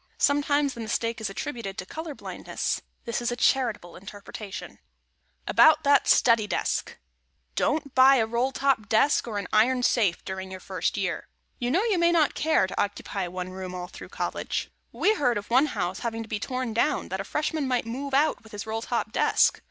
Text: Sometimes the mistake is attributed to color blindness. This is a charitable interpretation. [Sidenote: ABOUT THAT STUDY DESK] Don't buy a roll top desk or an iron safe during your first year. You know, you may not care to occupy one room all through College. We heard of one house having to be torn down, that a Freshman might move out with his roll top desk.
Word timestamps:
Sometimes 0.17 0.73
the 0.73 0.79
mistake 0.79 1.21
is 1.21 1.29
attributed 1.29 1.77
to 1.77 1.85
color 1.85 2.15
blindness. 2.15 2.81
This 3.05 3.21
is 3.21 3.31
a 3.31 3.35
charitable 3.35 3.95
interpretation. 3.95 4.79
[Sidenote: 4.79 4.81
ABOUT 5.49 5.83
THAT 5.83 6.07
STUDY 6.07 6.47
DESK] 6.47 6.97
Don't 7.53 7.93
buy 7.93 8.15
a 8.15 8.25
roll 8.25 8.51
top 8.51 8.89
desk 8.89 9.27
or 9.27 9.37
an 9.37 9.47
iron 9.53 9.83
safe 9.83 10.25
during 10.25 10.49
your 10.49 10.59
first 10.59 10.97
year. 10.97 11.27
You 11.59 11.69
know, 11.69 11.83
you 11.83 11.99
may 11.99 12.11
not 12.11 12.33
care 12.33 12.65
to 12.65 12.81
occupy 12.81 13.27
one 13.27 13.49
room 13.49 13.75
all 13.75 13.85
through 13.87 14.09
College. 14.09 14.71
We 14.91 15.13
heard 15.13 15.37
of 15.37 15.51
one 15.51 15.67
house 15.67 15.99
having 15.99 16.23
to 16.23 16.27
be 16.29 16.39
torn 16.39 16.73
down, 16.73 17.09
that 17.09 17.21
a 17.21 17.23
Freshman 17.23 17.67
might 17.67 17.85
move 17.85 18.15
out 18.15 18.41
with 18.41 18.53
his 18.53 18.65
roll 18.65 18.81
top 18.81 19.11
desk. 19.11 19.59